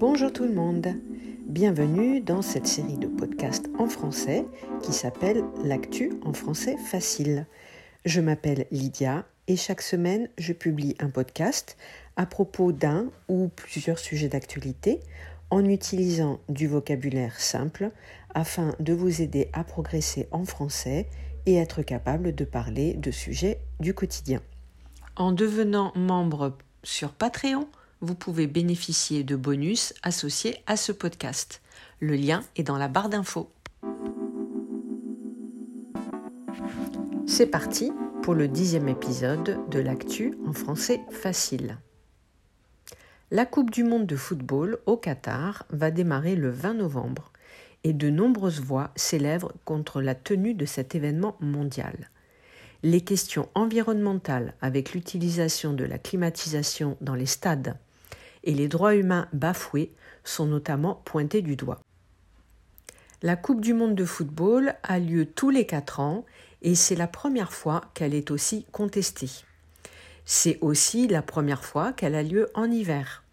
[0.00, 0.94] Bonjour tout le monde,
[1.48, 4.46] bienvenue dans cette série de podcasts en français
[4.80, 7.46] qui s'appelle L'actu en français facile.
[8.04, 11.76] Je m'appelle Lydia et chaque semaine je publie un podcast
[12.14, 15.00] à propos d'un ou plusieurs sujets d'actualité
[15.50, 17.90] en utilisant du vocabulaire simple
[18.32, 21.08] afin de vous aider à progresser en français
[21.44, 24.42] et être capable de parler de sujets du quotidien.
[25.16, 27.66] En devenant membre sur Patreon,
[28.00, 31.60] vous pouvez bénéficier de bonus associés à ce podcast.
[32.00, 33.50] Le lien est dans la barre d'infos.
[37.26, 37.92] C'est parti
[38.22, 41.78] pour le dixième épisode de l'actu en français facile.
[43.30, 47.32] La Coupe du Monde de football au Qatar va démarrer le 20 novembre
[47.84, 52.10] et de nombreuses voix s'élèvent contre la tenue de cet événement mondial.
[52.82, 57.76] Les questions environnementales avec l'utilisation de la climatisation dans les stades
[58.44, 59.92] et les droits humains bafoués
[60.24, 61.80] sont notamment pointés du doigt.
[63.22, 66.24] La Coupe du Monde de football a lieu tous les quatre ans
[66.62, 69.30] et c'est la première fois qu'elle est aussi contestée.
[70.24, 73.24] C'est aussi la première fois qu'elle a lieu en hiver.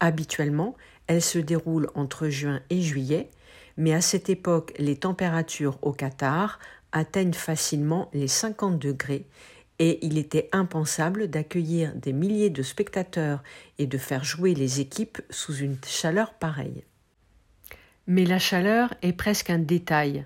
[0.00, 3.30] Habituellement, elle se déroule entre juin et juillet,
[3.76, 6.58] mais à cette époque, les températures au Qatar
[6.92, 9.26] atteignent facilement les 50 degrés
[9.78, 13.42] et il était impensable d'accueillir des milliers de spectateurs
[13.78, 16.84] et de faire jouer les équipes sous une chaleur pareille.
[18.06, 20.24] Mais la chaleur est presque un détail,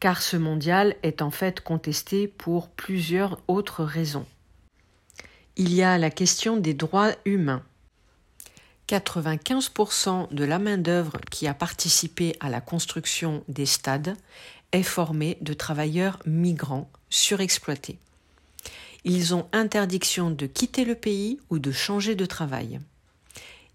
[0.00, 4.26] car ce mondial est en fait contesté pour plusieurs autres raisons.
[5.56, 7.62] Il y a la question des droits humains.
[8.88, 14.16] 95% de la main-d'œuvre qui a participé à la construction des stades
[14.72, 17.98] est formée de travailleurs migrants surexploités.
[19.04, 22.80] Ils ont interdiction de quitter le pays ou de changer de travail.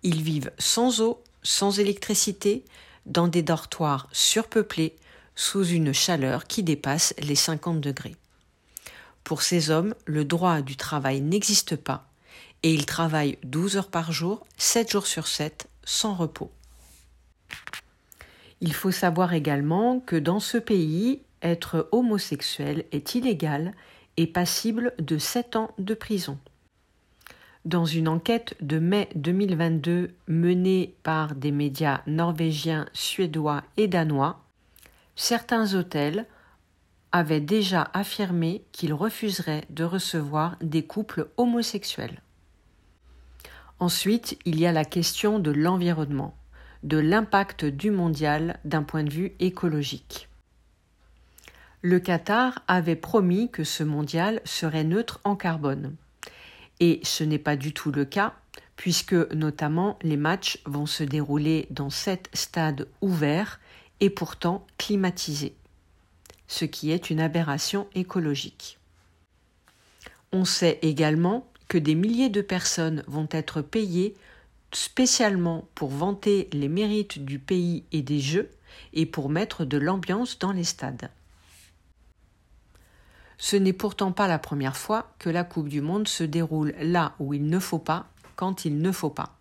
[0.04, 2.64] Ils vivent sans eau, sans électricité,
[3.06, 4.96] dans des dortoirs surpeuplés,
[5.36, 8.16] sous une chaleur qui dépasse les 50 degrés.
[9.24, 12.08] Pour ces hommes, le droit du travail n'existe pas
[12.64, 16.52] et ils travaillent 12 heures par jour, 7 jours sur 7, sans repos.
[18.62, 23.74] Il faut savoir également que dans ce pays, être homosexuel est illégal
[24.18, 26.38] et passible de 7 ans de prison.
[27.66, 34.42] Dans une enquête de mai 2022 menée par des médias norvégiens, suédois et danois,
[35.16, 36.26] certains hôtels
[37.12, 42.22] avaient déjà affirmé qu'ils refuseraient de recevoir des couples homosexuels.
[43.80, 46.36] Ensuite, il y a la question de l'environnement,
[46.84, 50.30] de l'impact du mondial d'un point de vue écologique.
[51.84, 55.96] Le Qatar avait promis que ce mondial serait neutre en carbone.
[56.80, 58.34] Et ce n'est pas du tout le cas,
[58.76, 63.60] puisque notamment les matchs vont se dérouler dans sept stades ouverts
[64.00, 65.56] et pourtant climatisés,
[66.48, 68.80] ce qui est une aberration écologique.
[70.32, 74.16] On sait également que des milliers de personnes vont être payées
[74.72, 78.50] spécialement pour vanter les mérites du pays et des Jeux
[78.94, 81.10] et pour mettre de l'ambiance dans les stades.
[83.38, 87.14] Ce n'est pourtant pas la première fois que la Coupe du Monde se déroule là
[87.20, 89.38] où il ne faut pas, quand il ne faut pas.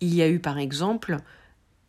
[0.00, 1.18] Il y a eu par exemple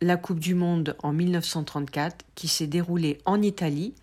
[0.00, 3.94] la Coupe du Monde en 1934 qui s'est déroulée en Italie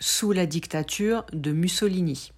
[0.00, 2.32] sous la dictature de Mussolini.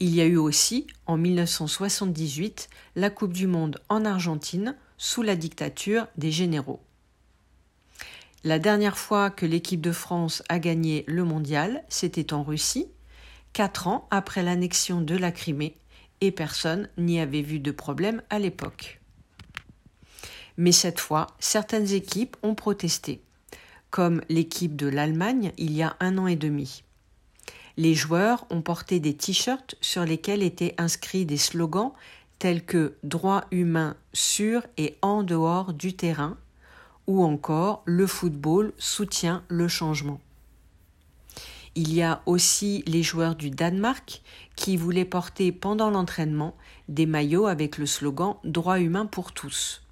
[0.00, 5.36] Il y a eu aussi en 1978 la Coupe du Monde en Argentine sous la
[5.36, 6.80] dictature des généraux.
[8.42, 12.88] La dernière fois que l'équipe de France a gagné le mondial, c'était en Russie
[13.54, 15.76] quatre ans après l'annexion de la Crimée,
[16.20, 19.00] et personne n'y avait vu de problème à l'époque.
[20.56, 23.22] Mais cette fois, certaines équipes ont protesté,
[23.90, 26.82] comme l'équipe de l'Allemagne il y a un an et demi.
[27.76, 31.92] Les joueurs ont porté des t-shirts sur lesquels étaient inscrits des slogans
[32.38, 36.36] tels que droit humain sur et en dehors du terrain
[37.06, 40.20] ou encore le football soutient le changement.
[41.76, 44.22] Il y a aussi les joueurs du Danemark
[44.54, 46.56] qui voulaient porter pendant l'entraînement
[46.88, 49.82] des maillots avec le slogan Droit humain pour tous.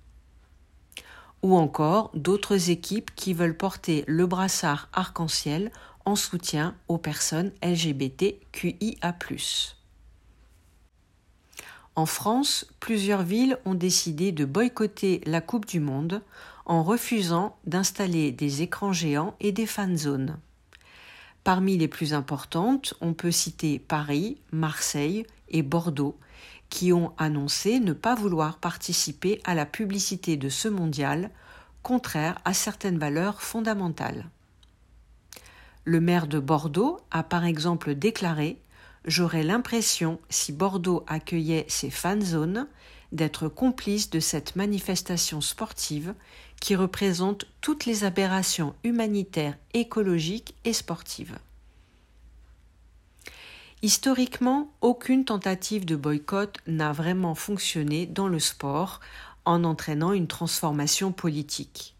[1.42, 5.72] Ou encore d'autres équipes qui veulent porter le brassard arc-en-ciel
[6.04, 9.16] en soutien aux personnes LGBTQIA.
[11.94, 16.22] En France, plusieurs villes ont décidé de boycotter la Coupe du Monde
[16.64, 20.38] en refusant d'installer des écrans géants et des fan zones.
[21.44, 26.16] Parmi les plus importantes, on peut citer Paris, Marseille et Bordeaux,
[26.70, 31.30] qui ont annoncé ne pas vouloir participer à la publicité de ce mondial,
[31.82, 34.28] contraire à certaines valeurs fondamentales.
[35.84, 38.58] Le maire de Bordeaux a par exemple déclaré
[39.04, 42.68] J'aurais l'impression, si Bordeaux accueillait ses fan zones,
[43.12, 46.14] d'être complice de cette manifestation sportive
[46.60, 51.38] qui représente toutes les aberrations humanitaires, écologiques et sportives.
[53.82, 59.00] Historiquement, aucune tentative de boycott n'a vraiment fonctionné dans le sport
[59.44, 61.96] en entraînant une transformation politique.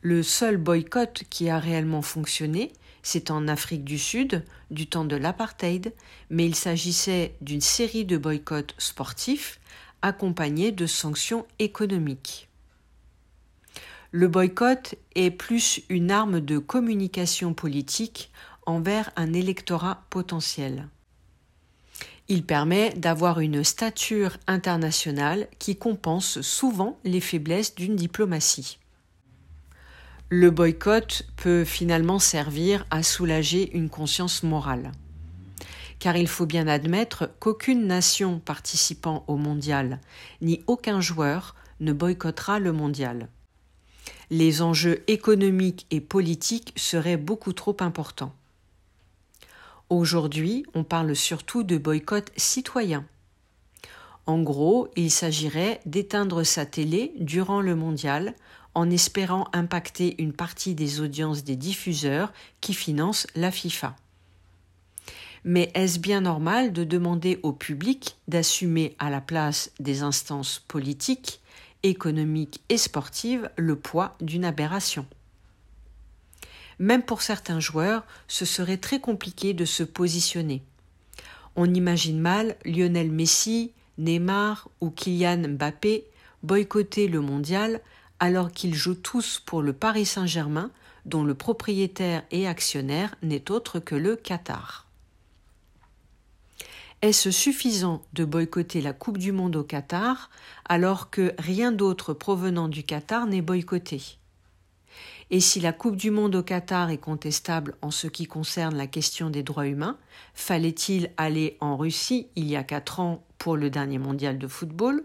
[0.00, 2.72] Le seul boycott qui a réellement fonctionné,
[3.02, 5.92] c'est en Afrique du Sud, du temps de l'apartheid,
[6.30, 9.60] mais il s'agissait d'une série de boycotts sportifs
[10.02, 12.48] accompagnés de sanctions économiques.
[14.12, 18.30] Le boycott est plus une arme de communication politique
[18.66, 20.88] envers un électorat potentiel.
[22.28, 28.78] Il permet d'avoir une stature internationale qui compense souvent les faiblesses d'une diplomatie.
[30.28, 34.92] Le boycott peut finalement servir à soulager une conscience morale.
[36.00, 40.00] Car il faut bien admettre qu'aucune nation participant au mondial,
[40.40, 43.28] ni aucun joueur, ne boycottera le mondial.
[44.30, 48.34] Les enjeux économiques et politiques seraient beaucoup trop importants.
[49.90, 53.04] Aujourd'hui, on parle surtout de boycott citoyen.
[54.26, 58.34] En gros, il s'agirait d'éteindre sa télé durant le mondial
[58.74, 63.96] en espérant impacter une partie des audiences des diffuseurs qui financent la FIFA.
[65.44, 71.40] Mais est-ce bien normal de demander au public d'assumer à la place des instances politiques,
[71.82, 75.06] économiques et sportives le poids d'une aberration?
[76.78, 80.62] Même pour certains joueurs, ce serait très compliqué de se positionner.
[81.56, 86.04] On imagine mal Lionel Messi, Neymar ou Kylian Mbappé
[86.42, 87.80] boycotter le mondial
[88.18, 90.70] alors qu'ils jouent tous pour le Paris Saint-Germain,
[91.06, 94.86] dont le propriétaire et actionnaire n'est autre que le Qatar.
[97.02, 100.28] Est-ce suffisant de boycotter la Coupe du Monde au Qatar
[100.68, 104.02] alors que rien d'autre provenant du Qatar n'est boycotté?
[105.30, 108.86] Et si la Coupe du Monde au Qatar est contestable en ce qui concerne la
[108.86, 109.96] question des droits humains,
[110.34, 115.02] fallait-il aller en Russie il y a quatre ans pour le dernier mondial de football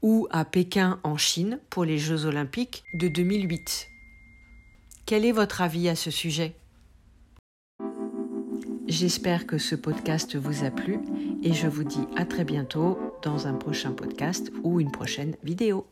[0.00, 3.88] ou à Pékin en Chine pour les Jeux olympiques de 2008
[5.04, 6.56] Quel est votre avis à ce sujet?
[8.88, 10.98] J'espère que ce podcast vous a plu
[11.42, 15.86] et je vous dis à très bientôt dans un prochain podcast ou une prochaine vidéo.